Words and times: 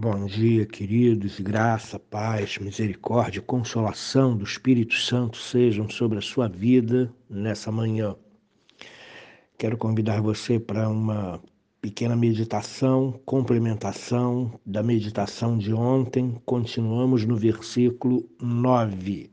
Bom 0.00 0.26
dia, 0.26 0.64
queridos, 0.64 1.40
graça, 1.40 1.98
paz, 1.98 2.56
misericórdia, 2.58 3.42
consolação 3.42 4.36
do 4.36 4.44
Espírito 4.44 4.94
Santo 4.94 5.36
sejam 5.36 5.90
sobre 5.90 6.18
a 6.18 6.22
sua 6.22 6.46
vida 6.46 7.12
nessa 7.28 7.72
manhã. 7.72 8.14
Quero 9.58 9.76
convidar 9.76 10.22
você 10.22 10.60
para 10.60 10.88
uma 10.88 11.42
pequena 11.80 12.14
meditação, 12.14 13.20
complementação 13.26 14.52
da 14.64 14.84
meditação 14.84 15.58
de 15.58 15.74
ontem. 15.74 16.40
Continuamos 16.46 17.24
no 17.24 17.34
versículo 17.34 18.24
9. 18.40 19.32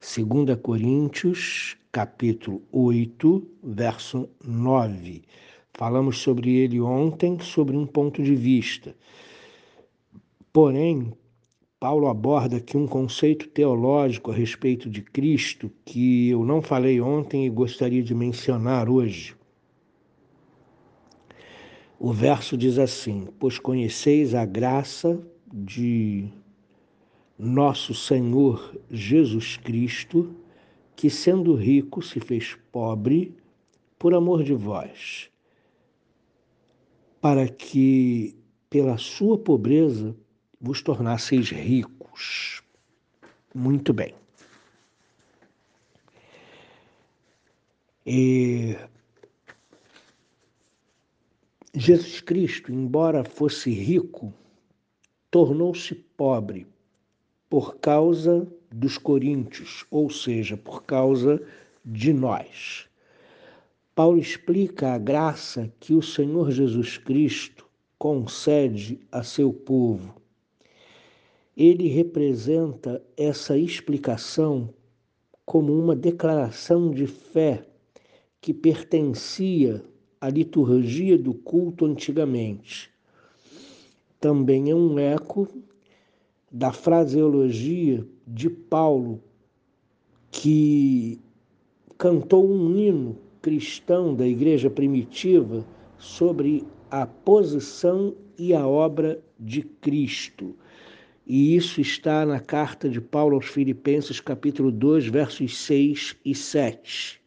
2 0.00 0.58
Coríntios, 0.62 1.76
capítulo 1.92 2.62
8, 2.72 3.46
verso 3.62 4.26
9. 4.42 5.22
Falamos 5.74 6.16
sobre 6.16 6.56
ele 6.56 6.80
ontem, 6.80 7.38
sobre 7.40 7.76
um 7.76 7.84
ponto 7.84 8.22
de 8.22 8.34
vista 8.34 8.96
Porém, 10.60 11.12
Paulo 11.78 12.08
aborda 12.08 12.56
aqui 12.56 12.76
um 12.76 12.84
conceito 12.84 13.46
teológico 13.46 14.32
a 14.32 14.34
respeito 14.34 14.90
de 14.90 15.02
Cristo 15.02 15.70
que 15.84 16.30
eu 16.30 16.44
não 16.44 16.60
falei 16.60 17.00
ontem 17.00 17.46
e 17.46 17.48
gostaria 17.48 18.02
de 18.02 18.12
mencionar 18.12 18.90
hoje. 18.90 19.36
O 21.96 22.12
verso 22.12 22.56
diz 22.56 22.76
assim: 22.76 23.28
Pois 23.38 23.56
conheceis 23.56 24.34
a 24.34 24.44
graça 24.44 25.24
de 25.46 26.28
nosso 27.38 27.94
Senhor 27.94 28.76
Jesus 28.90 29.56
Cristo, 29.58 30.34
que 30.96 31.08
sendo 31.08 31.54
rico 31.54 32.02
se 32.02 32.18
fez 32.18 32.58
pobre 32.72 33.32
por 33.96 34.12
amor 34.12 34.42
de 34.42 34.54
vós, 34.54 35.30
para 37.20 37.48
que 37.48 38.36
pela 38.68 38.98
sua 38.98 39.38
pobreza 39.38 40.16
vos 40.60 40.82
tornasseis 40.82 41.50
ricos. 41.50 42.62
Muito 43.54 43.92
bem. 43.92 44.14
E 48.06 48.76
Jesus 51.74 52.20
Cristo, 52.20 52.72
embora 52.72 53.24
fosse 53.24 53.70
rico, 53.70 54.32
tornou-se 55.30 55.94
pobre 55.94 56.66
por 57.48 57.76
causa 57.76 58.46
dos 58.70 58.98
coríntios, 58.98 59.84
ou 59.90 60.10
seja, 60.10 60.56
por 60.56 60.84
causa 60.84 61.42
de 61.84 62.12
nós. 62.12 62.88
Paulo 63.94 64.18
explica 64.18 64.92
a 64.92 64.98
graça 64.98 65.72
que 65.80 65.94
o 65.94 66.02
Senhor 66.02 66.50
Jesus 66.50 66.98
Cristo 66.98 67.66
concede 67.98 69.00
a 69.10 69.22
seu 69.22 69.52
povo 69.52 70.18
ele 71.58 71.88
representa 71.88 73.02
essa 73.16 73.58
explicação 73.58 74.72
como 75.44 75.76
uma 75.76 75.96
declaração 75.96 76.88
de 76.88 77.04
fé 77.04 77.64
que 78.40 78.54
pertencia 78.54 79.82
à 80.20 80.28
liturgia 80.28 81.18
do 81.18 81.34
culto 81.34 81.84
antigamente. 81.84 82.88
Também 84.20 84.70
é 84.70 84.74
um 84.74 85.00
eco 85.00 85.48
da 86.48 86.72
fraseologia 86.72 88.06
de 88.24 88.48
Paulo, 88.48 89.20
que 90.30 91.18
cantou 91.98 92.48
um 92.48 92.78
hino 92.78 93.18
cristão 93.42 94.14
da 94.14 94.26
igreja 94.26 94.70
primitiva 94.70 95.66
sobre 95.98 96.64
a 96.88 97.04
posição 97.04 98.14
e 98.38 98.54
a 98.54 98.64
obra 98.64 99.20
de 99.40 99.62
Cristo. 99.62 100.54
E 101.28 101.54
isso 101.54 101.78
está 101.78 102.24
na 102.24 102.40
carta 102.40 102.88
de 102.88 103.02
Paulo 103.02 103.34
aos 103.34 103.48
Filipenses, 103.48 104.18
capítulo 104.18 104.72
2, 104.72 105.08
versos 105.08 105.58
6 105.58 106.16
e 106.24 106.34
7. 106.34 107.22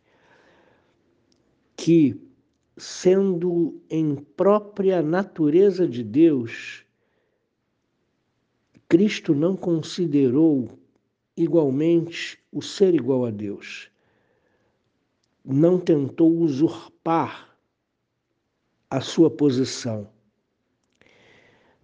Que, 1.77 2.19
sendo 2.75 3.79
em 3.87 4.15
própria 4.15 5.03
natureza 5.03 5.87
de 5.87 6.03
Deus, 6.03 6.83
Cristo 8.89 9.35
não 9.35 9.55
considerou 9.55 10.79
igualmente 11.37 12.39
o 12.51 12.59
ser 12.59 12.95
igual 12.95 13.27
a 13.27 13.29
Deus. 13.29 13.91
Não 15.45 15.79
tentou 15.79 16.39
usurpar 16.39 17.55
a 18.89 18.99
sua 18.99 19.29
posição, 19.29 20.09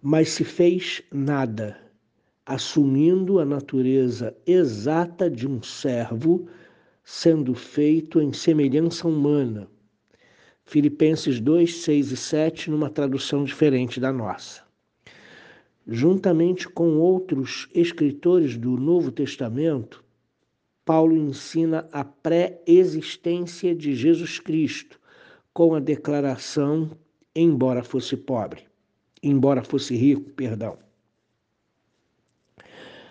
mas 0.02 0.30
se 0.30 0.42
fez 0.42 1.00
nada 1.12 1.87
assumindo 2.48 3.38
a 3.38 3.44
natureza 3.44 4.34
exata 4.46 5.28
de 5.28 5.46
um 5.46 5.62
servo, 5.62 6.48
sendo 7.04 7.54
feito 7.54 8.22
em 8.22 8.32
semelhança 8.32 9.06
humana. 9.06 9.68
Filipenses 10.64 11.40
2, 11.40 11.82
6 11.82 12.10
e 12.10 12.16
7, 12.16 12.70
numa 12.70 12.88
tradução 12.88 13.44
diferente 13.44 14.00
da 14.00 14.10
nossa. 14.10 14.62
Juntamente 15.86 16.66
com 16.66 16.96
outros 16.96 17.68
escritores 17.74 18.56
do 18.56 18.78
Novo 18.78 19.12
Testamento, 19.12 20.02
Paulo 20.86 21.14
ensina 21.18 21.86
a 21.92 22.02
pré-existência 22.02 23.74
de 23.74 23.94
Jesus 23.94 24.38
Cristo, 24.38 24.98
com 25.52 25.74
a 25.74 25.80
declaração: 25.80 26.92
embora 27.36 27.82
fosse 27.82 28.16
pobre, 28.16 28.62
embora 29.22 29.62
fosse 29.62 29.94
rico, 29.94 30.30
perdão. 30.32 30.87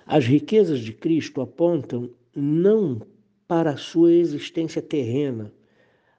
As 0.09 0.25
riquezas 0.25 0.79
de 0.79 0.93
Cristo 0.93 1.41
apontam 1.41 2.09
não 2.33 3.01
para 3.45 3.71
a 3.71 3.77
sua 3.77 4.13
existência 4.13 4.81
terrena, 4.81 5.51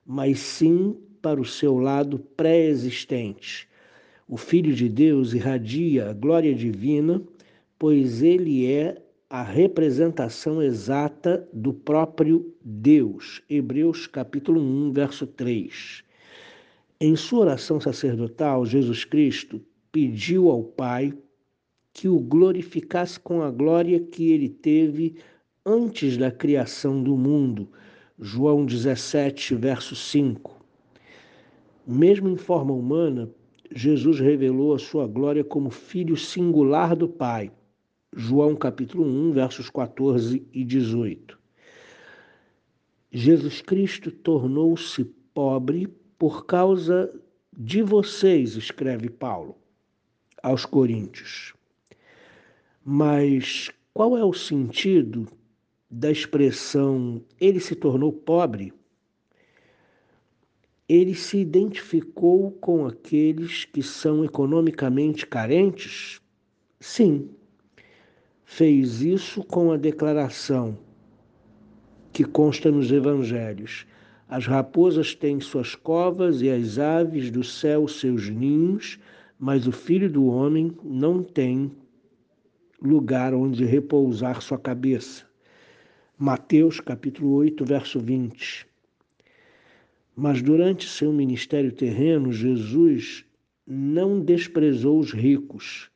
mas 0.04 0.40
sim 0.40 0.94
para 1.22 1.40
o 1.40 1.44
seu 1.44 1.78
lado 1.78 2.18
pré-existente. 2.18 3.66
O 4.28 4.36
Filho 4.36 4.74
de 4.74 4.90
Deus 4.90 5.32
irradia 5.32 6.10
a 6.10 6.12
glória 6.12 6.54
divina, 6.54 7.22
pois 7.78 8.22
ele 8.22 8.70
é 8.70 9.02
a 9.30 9.42
representação 9.42 10.62
exata 10.62 11.48
do 11.50 11.72
próprio 11.72 12.54
Deus. 12.62 13.42
Hebreus 13.48 14.06
capítulo 14.06 14.60
1, 14.60 14.92
verso 14.92 15.26
3. 15.26 16.04
Em 17.00 17.16
sua 17.16 17.40
oração 17.40 17.80
sacerdotal, 17.80 18.66
Jesus 18.66 19.06
Cristo 19.06 19.62
pediu 19.90 20.50
ao 20.50 20.62
Pai 20.62 21.14
que 21.98 22.06
o 22.06 22.20
glorificasse 22.20 23.18
com 23.18 23.42
a 23.42 23.50
glória 23.50 23.98
que 23.98 24.30
ele 24.30 24.48
teve 24.48 25.16
antes 25.66 26.16
da 26.16 26.30
criação 26.30 27.02
do 27.02 27.16
mundo. 27.16 27.68
João 28.16 28.64
17, 28.64 29.56
verso 29.56 29.96
5. 29.96 30.64
Mesmo 31.84 32.28
em 32.28 32.36
forma 32.36 32.72
humana, 32.72 33.28
Jesus 33.74 34.20
revelou 34.20 34.76
a 34.76 34.78
sua 34.78 35.08
glória 35.08 35.42
como 35.42 35.70
filho 35.70 36.16
singular 36.16 36.94
do 36.94 37.08
Pai. 37.08 37.50
João 38.14 38.54
capítulo 38.54 39.04
1, 39.04 39.32
versos 39.32 39.68
14 39.68 40.46
e 40.52 40.64
18. 40.64 41.36
Jesus 43.10 43.60
Cristo 43.60 44.12
tornou-se 44.12 45.02
pobre 45.34 45.88
por 46.16 46.46
causa 46.46 47.12
de 47.52 47.82
vocês, 47.82 48.54
escreve 48.54 49.10
Paulo 49.10 49.56
aos 50.40 50.64
Coríntios. 50.64 51.57
Mas 52.90 53.70
qual 53.92 54.16
é 54.16 54.24
o 54.24 54.32
sentido 54.32 55.28
da 55.90 56.10
expressão 56.10 57.22
ele 57.38 57.60
se 57.60 57.74
tornou 57.74 58.10
pobre? 58.10 58.72
Ele 60.88 61.14
se 61.14 61.36
identificou 61.36 62.50
com 62.50 62.86
aqueles 62.86 63.66
que 63.66 63.82
são 63.82 64.24
economicamente 64.24 65.26
carentes? 65.26 66.18
Sim. 66.80 67.28
Fez 68.42 69.02
isso 69.02 69.44
com 69.44 69.70
a 69.70 69.76
declaração 69.76 70.78
que 72.10 72.24
consta 72.24 72.70
nos 72.70 72.90
evangelhos: 72.90 73.86
As 74.26 74.46
raposas 74.46 75.14
têm 75.14 75.40
suas 75.40 75.74
covas 75.74 76.40
e 76.40 76.48
as 76.48 76.78
aves 76.78 77.30
do 77.30 77.44
céu 77.44 77.86
seus 77.86 78.30
ninhos, 78.30 78.98
mas 79.38 79.66
o 79.66 79.72
filho 79.72 80.10
do 80.10 80.24
homem 80.24 80.74
não 80.82 81.22
tem 81.22 81.70
lugar 82.80 83.34
onde 83.34 83.64
repousar 83.64 84.40
sua 84.40 84.58
cabeça. 84.58 85.26
Mateus 86.16 86.80
capítulo 86.80 87.32
8, 87.34 87.64
verso 87.64 87.98
20. 87.98 88.66
Mas 90.16 90.42
durante 90.42 90.88
seu 90.88 91.12
ministério 91.12 91.72
terreno, 91.72 92.32
Jesus 92.32 93.24
não 93.66 94.20
desprezou 94.20 94.98
os 94.98 95.12
ricos. 95.12 95.90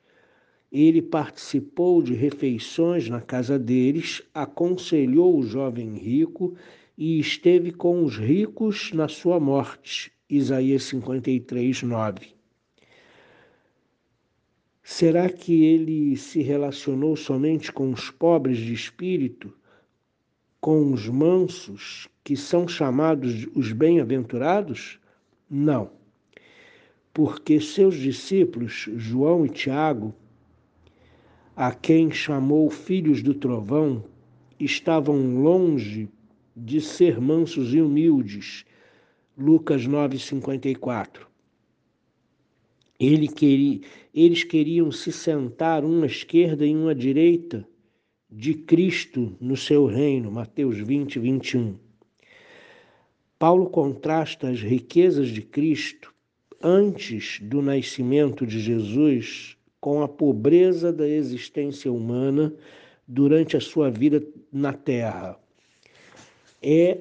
Ele 0.71 1.03
participou 1.03 2.03
de 2.03 2.15
refeições 2.15 3.09
na 3.09 3.21
casa 3.21 3.59
deles, 3.59 4.23
aconselhou 4.33 5.39
o 5.39 5.43
jovem 5.43 5.97
rico 5.97 6.55
e 6.97 7.19
esteve 7.19 7.73
com 7.73 8.05
os 8.05 8.17
ricos 8.17 8.93
na 8.93 9.09
sua 9.09 9.39
morte. 9.39 10.13
Isaías 10.29 10.85
53, 10.85 11.83
9. 11.83 12.42
Será 14.85 15.29
que 15.29 15.65
ele 15.65 16.17
se 16.17 16.43
relacionou 16.43 17.15
somente 17.15 17.71
com 17.71 17.93
os 17.93 18.11
pobres 18.11 18.59
de 18.59 18.73
espírito, 18.73 19.55
com 20.61 20.93
os 20.93 21.09
mansos, 21.09 22.09
que 22.25 22.37
são 22.37 22.67
chamados 22.67 23.47
os 23.55 23.71
bem-aventurados? 23.73 24.99
Não. 25.49 25.93
Porque 27.15 27.61
seus 27.61 27.95
discípulos, 27.95 28.89
João 28.97 29.47
e 29.47 29.49
Tiago, 29.49 30.13
a 31.55 31.73
quem 31.73 32.11
chamou 32.11 32.69
filhos 32.69 33.23
do 33.23 33.35
trovão, 33.35 34.05
estavam 34.59 35.41
longe 35.41 36.09
de 36.57 36.81
ser 36.81 37.21
mansos 37.21 37.73
e 37.73 37.81
humildes. 37.81 38.65
Lucas 39.39 39.87
9:54. 39.87 41.32
Ele 43.03 43.27
queria, 43.27 43.81
eles 44.15 44.45
queriam 44.45 44.93
se 44.93 45.11
sentar 45.11 45.85
uma 45.85 46.05
à 46.05 46.07
esquerda 46.07 46.65
e 46.65 46.73
uma 46.73 46.93
à 46.93 46.95
direita 46.95 47.67
de 48.31 48.55
Cristo 48.55 49.37
no 49.41 49.57
seu 49.57 49.87
reino, 49.87 50.31
Mateus 50.31 50.79
20, 50.79 51.19
21. 51.19 51.75
Paulo 53.41 53.69
contrasta 53.69 54.49
as 54.49 54.61
riquezas 54.61 55.31
de 55.31 55.43
Cristo 55.43 56.15
antes 56.63 57.41
do 57.43 57.61
nascimento 57.61 58.47
de 58.47 58.61
Jesus 58.61 59.57
com 59.81 60.01
a 60.01 60.07
pobreza 60.07 60.93
da 60.93 61.09
existência 61.09 61.93
humana 61.93 62.55
durante 63.09 63.57
a 63.57 63.61
sua 63.61 63.91
vida 63.91 64.25
na 64.53 64.73
terra. 64.73 65.37
É 66.63 66.99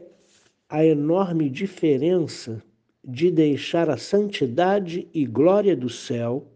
a 0.68 0.84
enorme 0.84 1.48
diferença 1.48 2.60
de 3.04 3.32
deixar 3.32 3.90
a 3.90 3.98
santidade 3.98 5.08
e 5.14 5.26
glória 5.26 5.76
do 5.76 5.90
céu 5.90 6.48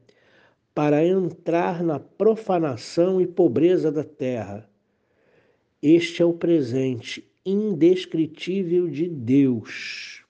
para 0.74 1.06
entrar 1.06 1.82
na 1.82 2.00
profanação 2.00 3.22
e 3.22 3.26
pobreza 3.26 3.92
da 3.92 4.04
terra. 4.04 4.70
Este 5.82 6.22
é 6.22 6.26
o 6.26 6.34
presente 6.34 7.26
indescritível 7.46 8.88
de 8.88 9.08
Deus. 9.08 10.24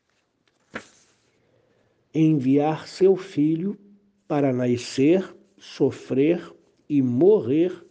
Enviar 2.13 2.87
seu 2.87 3.15
filho 3.15 3.77
para 4.27 4.53
nascer, 4.53 5.35
sofrer 5.57 6.53
e 6.87 7.01
morrer 7.01 7.85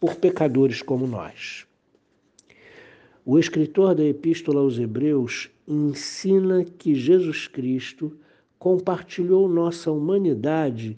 por 0.00 0.16
pecadores 0.16 0.82
como 0.82 1.06
nós. 1.06 1.66
O 3.28 3.40
escritor 3.40 3.92
da 3.92 4.04
Epístola 4.04 4.60
aos 4.60 4.78
Hebreus 4.78 5.50
ensina 5.66 6.64
que 6.64 6.94
Jesus 6.94 7.48
Cristo 7.48 8.16
compartilhou 8.56 9.48
nossa 9.48 9.90
humanidade 9.90 10.96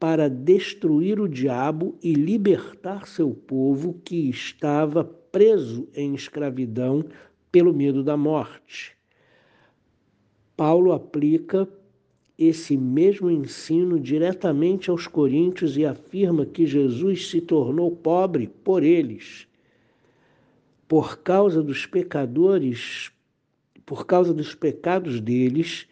para 0.00 0.26
destruir 0.26 1.20
o 1.20 1.28
diabo 1.28 1.94
e 2.02 2.14
libertar 2.14 3.06
seu 3.06 3.28
povo 3.28 4.00
que 4.02 4.30
estava 4.30 5.04
preso 5.04 5.86
em 5.94 6.14
escravidão 6.14 7.04
pelo 7.52 7.74
medo 7.74 8.02
da 8.02 8.16
morte. 8.16 8.96
Paulo 10.56 10.92
aplica 10.92 11.68
esse 12.38 12.74
mesmo 12.74 13.30
ensino 13.30 14.00
diretamente 14.00 14.88
aos 14.88 15.06
coríntios 15.06 15.76
e 15.76 15.84
afirma 15.84 16.46
que 16.46 16.64
Jesus 16.64 17.28
se 17.28 17.42
tornou 17.42 17.90
pobre 17.90 18.50
por 18.64 18.82
eles 18.82 19.46
por 20.88 21.18
causa 21.18 21.62
dos 21.62 21.84
pecadores, 21.84 23.10
por 23.84 24.06
causa 24.06 24.32
dos 24.32 24.54
pecados 24.54 25.20
deles 25.20 25.88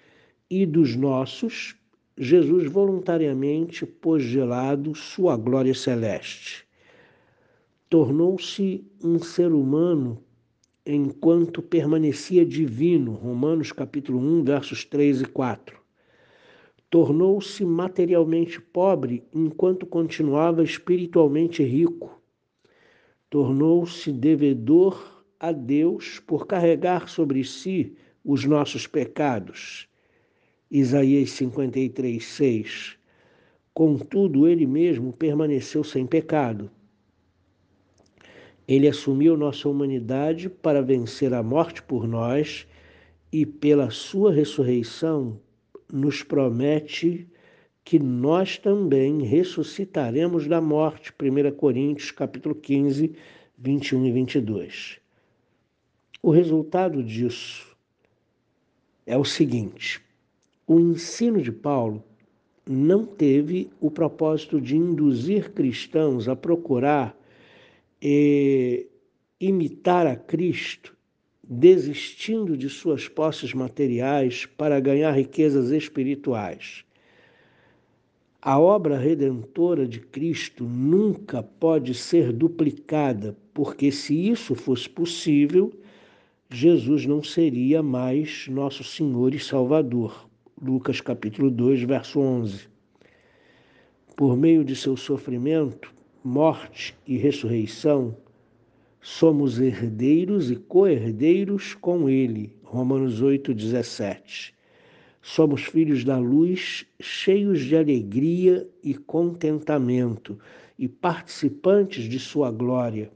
e 0.49 0.65
dos 0.65 0.95
nossos, 0.95 1.75
Jesus 2.17 2.71
voluntariamente 2.71 3.85
pôs 3.85 4.25
de 4.25 4.39
lado 4.39 4.95
sua 4.95 5.37
glória 5.37 5.75
celeste. 5.75 6.65
Tornou-se 7.91 8.85
um 9.03 9.19
ser 9.19 9.53
humano 9.53 10.23
enquanto 10.87 11.61
permanecia 11.61 12.45
divino, 12.45 13.13
Romanos 13.13 13.73
capítulo 13.73 14.19
1, 14.19 14.45
versos 14.45 14.85
3 14.85 15.23
e 15.23 15.27
4. 15.27 15.77
Tornou-se 16.89 17.65
materialmente 17.65 18.61
pobre 18.61 19.25
enquanto 19.35 19.87
continuava 19.87 20.63
espiritualmente 20.63 21.65
rico 21.65 22.23
tornou-se 23.35 24.13
devedor 24.13 25.25
a 25.41 25.51
Deus 25.51 26.21
por 26.21 26.47
carregar 26.47 27.09
sobre 27.09 27.43
si 27.43 27.97
os 28.25 28.45
nossos 28.45 28.87
pecados. 28.87 29.89
Isaías 30.71 31.33
53, 31.33 32.25
6. 32.25 32.97
Contudo, 33.75 34.47
ele 34.47 34.69
mesmo 34.69 35.13
permaneceu 35.13 35.83
sem 35.83 36.07
pecado. 36.07 36.71
Ele 38.69 38.87
assumiu 38.87 39.37
nossa 39.37 39.69
humanidade 39.69 40.49
para 40.49 40.81
vencer 40.81 41.35
a 41.35 41.43
morte 41.43 41.83
por 41.83 42.07
nós 42.07 42.69
e, 43.33 43.45
pela 43.45 43.91
sua 43.91 44.33
ressurreição, 44.33 45.41
nos 45.93 46.23
promete 46.23 47.29
que 47.85 47.99
nós 47.99 48.57
também 48.57 49.23
ressuscitaremos 49.23 50.47
da 50.47 50.61
morte. 50.61 51.13
1 51.13 51.55
Coríntios 51.55 52.11
capítulo 52.11 52.55
15, 52.55 53.15
21 53.59 54.07
e 54.07 54.13
22. 54.13 54.99
O 56.23 56.31
resultado 56.31 57.03
disso 57.03 57.77
é 59.07 59.19
o 59.19 59.25
seguinte: 59.25 60.01
o 60.67 60.81
ensino 60.81 61.43
de 61.43 61.53
Paulo 61.53 62.03
não 62.67 63.05
teve 63.05 63.71
o 63.79 63.91
propósito 63.91 64.59
de 64.59 64.75
induzir 64.75 65.53
cristãos 65.53 66.29
a 66.29 66.35
procurar 66.35 67.15
imitar 69.39 70.07
a 70.07 70.17
Cristo, 70.17 70.97
desistindo 71.43 72.57
de 72.57 72.69
suas 72.71 73.09
posses 73.09 73.53
materiais 73.53 74.47
para 74.47 74.81
ganhar 74.81 75.13
riquezas 75.13 75.71
espirituais. 75.71 76.85
A 78.47 78.61
obra 78.61 78.99
redentora 78.99 79.89
de 79.89 80.01
Cristo 80.01 80.65
nunca 80.65 81.43
pode 81.43 81.95
ser 81.95 82.31
duplicada, 82.31 83.35
porque 83.55 83.91
se 83.91 84.29
isso 84.29 84.55
fosse 84.55 84.87
possível, 84.87 85.73
Jesus 86.51 87.07
não 87.07 87.23
seria 87.23 87.83
mais 87.83 88.47
nosso 88.49 88.85
Senhor 88.85 89.35
e 89.35 89.39
Salvador. 89.39 90.29
Lucas 90.61 91.01
capítulo 91.01 91.51
2, 91.51 91.85
verso 91.85 92.21
11. 92.21 92.69
Por 94.15 94.37
meio 94.37 94.63
de 94.63 94.77
seu 94.77 94.95
sofrimento, 94.95 95.91
morte 96.23 96.95
e 97.07 97.17
ressurreição, 97.17 98.15
somos 99.01 99.59
herdeiros 99.59 100.51
e 100.51 100.57
co-herdeiros 100.57 101.73
com 101.73 102.11
ele. 102.11 102.55
Romanos 102.63 103.23
8, 103.23 103.55
17. 103.55 104.54
Somos 105.27 105.63
filhos 105.63 106.05
da 106.05 106.19
luz, 106.19 106.85
cheios 107.01 107.61
de 107.65 107.75
alegria 107.75 108.69
e 108.83 108.93
contentamento 108.95 110.39
e 110.79 110.87
participantes 110.87 112.05
de 112.05 112.19
Sua 112.19 112.51
glória. 112.51 113.11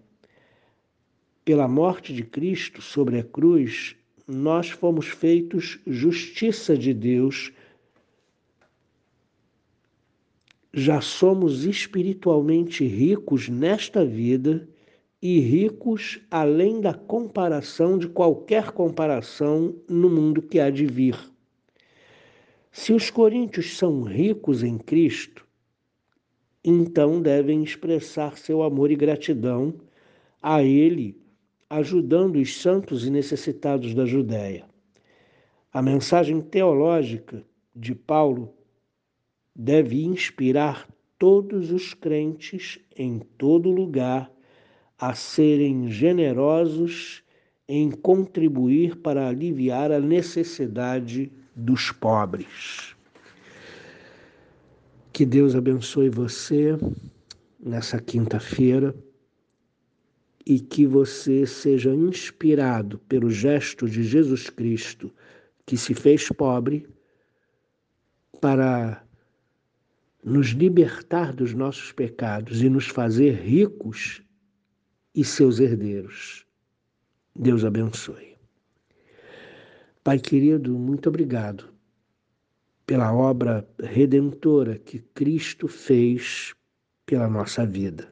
Pela 1.44 1.68
morte 1.68 2.14
de 2.14 2.22
Cristo 2.24 2.80
sobre 2.80 3.18
a 3.18 3.22
cruz, 3.22 3.94
nós 4.26 4.70
fomos 4.70 5.08
feitos 5.08 5.80
justiça 5.86 6.78
de 6.78 6.94
Deus. 6.94 7.52
Já 10.72 11.02
somos 11.02 11.66
espiritualmente 11.66 12.86
ricos 12.86 13.50
nesta 13.50 14.02
vida 14.02 14.66
e 15.20 15.40
ricos 15.40 16.22
além 16.30 16.80
da 16.80 16.94
comparação 16.94 17.98
de 17.98 18.08
qualquer 18.08 18.70
comparação 18.70 19.76
no 19.86 20.08
mundo 20.08 20.40
que 20.40 20.58
há 20.58 20.70
de 20.70 20.86
vir. 20.86 21.14
Se 22.78 22.92
os 22.92 23.10
coríntios 23.10 23.76
são 23.76 24.02
ricos 24.02 24.62
em 24.62 24.78
Cristo, 24.78 25.44
então 26.64 27.20
devem 27.20 27.60
expressar 27.64 28.38
seu 28.38 28.62
amor 28.62 28.92
e 28.92 28.94
gratidão 28.94 29.74
a 30.40 30.62
Ele, 30.62 31.20
ajudando 31.68 32.36
os 32.36 32.62
santos 32.62 33.04
e 33.04 33.10
necessitados 33.10 33.96
da 33.96 34.06
Judéia. 34.06 34.64
A 35.72 35.82
mensagem 35.82 36.40
teológica 36.40 37.44
de 37.74 37.96
Paulo 37.96 38.54
deve 39.54 40.04
inspirar 40.04 40.88
todos 41.18 41.72
os 41.72 41.92
crentes 41.94 42.78
em 42.96 43.18
todo 43.36 43.72
lugar 43.72 44.30
a 44.96 45.14
serem 45.14 45.90
generosos 45.90 47.24
em 47.68 47.90
contribuir 47.90 48.94
para 48.98 49.26
aliviar 49.26 49.90
a 49.90 49.98
necessidade 49.98 51.32
dos 51.58 51.90
pobres. 51.90 52.94
Que 55.12 55.26
Deus 55.26 55.56
abençoe 55.56 56.08
você 56.08 56.78
nessa 57.58 58.00
quinta-feira 58.00 58.94
e 60.46 60.60
que 60.60 60.86
você 60.86 61.44
seja 61.44 61.92
inspirado 61.92 62.98
pelo 63.00 63.28
gesto 63.28 63.90
de 63.90 64.04
Jesus 64.04 64.48
Cristo, 64.48 65.12
que 65.66 65.76
se 65.76 65.94
fez 65.94 66.28
pobre, 66.28 66.88
para 68.40 69.04
nos 70.22 70.48
libertar 70.50 71.32
dos 71.32 71.52
nossos 71.52 71.90
pecados 71.90 72.62
e 72.62 72.68
nos 72.68 72.86
fazer 72.86 73.32
ricos 73.32 74.22
e 75.12 75.24
seus 75.24 75.58
herdeiros. 75.58 76.46
Deus 77.34 77.64
abençoe. 77.64 78.37
Pai 80.08 80.18
querido, 80.18 80.72
muito 80.78 81.10
obrigado 81.10 81.68
pela 82.86 83.12
obra 83.14 83.68
redentora 83.78 84.78
que 84.78 85.00
Cristo 85.00 85.68
fez 85.68 86.54
pela 87.04 87.28
nossa 87.28 87.66
vida. 87.66 88.10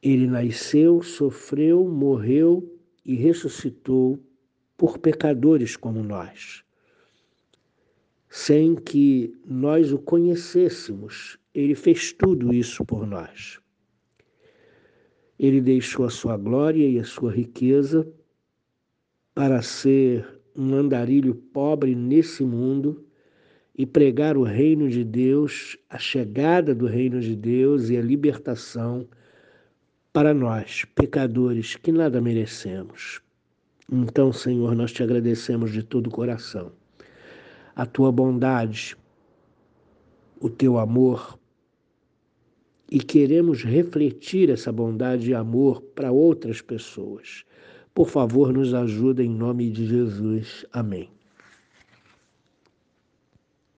Ele 0.00 0.28
nasceu, 0.28 1.02
sofreu, 1.02 1.84
morreu 1.88 2.80
e 3.04 3.16
ressuscitou 3.16 4.24
por 4.76 4.98
pecadores 4.98 5.76
como 5.76 6.04
nós. 6.04 6.62
Sem 8.30 8.76
que 8.76 9.36
nós 9.44 9.92
o 9.92 9.98
conhecêssemos, 9.98 11.40
ele 11.52 11.74
fez 11.74 12.12
tudo 12.12 12.54
isso 12.54 12.84
por 12.84 13.04
nós. 13.04 13.58
Ele 15.36 15.60
deixou 15.60 16.06
a 16.06 16.10
sua 16.10 16.36
glória 16.36 16.88
e 16.88 17.00
a 17.00 17.04
sua 17.04 17.32
riqueza 17.32 18.08
para 19.38 19.62
ser 19.62 20.26
um 20.56 20.74
andarilho 20.74 21.32
pobre 21.32 21.94
nesse 21.94 22.42
mundo 22.42 23.06
e 23.72 23.86
pregar 23.86 24.36
o 24.36 24.42
reino 24.42 24.88
de 24.88 25.04
Deus, 25.04 25.78
a 25.88 25.96
chegada 25.96 26.74
do 26.74 26.86
reino 26.86 27.20
de 27.20 27.36
Deus 27.36 27.88
e 27.88 27.96
a 27.96 28.02
libertação 28.02 29.06
para 30.12 30.34
nós, 30.34 30.84
pecadores 30.86 31.76
que 31.76 31.92
nada 31.92 32.20
merecemos. 32.20 33.22
Então, 33.88 34.32
Senhor, 34.32 34.74
nós 34.74 34.90
te 34.90 35.04
agradecemos 35.04 35.70
de 35.70 35.84
todo 35.84 36.08
o 36.08 36.10
coração. 36.10 36.72
A 37.76 37.86
tua 37.86 38.10
bondade, 38.10 38.96
o 40.40 40.50
teu 40.50 40.78
amor, 40.78 41.38
e 42.90 42.98
queremos 42.98 43.62
refletir 43.62 44.50
essa 44.50 44.72
bondade 44.72 45.30
e 45.30 45.34
amor 45.34 45.80
para 45.80 46.10
outras 46.10 46.60
pessoas. 46.60 47.44
Por 47.98 48.08
favor, 48.08 48.52
nos 48.52 48.74
ajuda 48.74 49.24
em 49.24 49.28
nome 49.28 49.72
de 49.72 49.84
Jesus. 49.84 50.64
Amém. 50.72 51.17